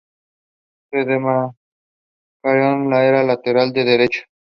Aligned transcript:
Su 0.91 0.97
demarcación 0.97 1.55
era 2.43 2.73
la 2.89 2.99
de 3.01 3.23
lateral 3.23 3.71
derecho. 3.71 4.21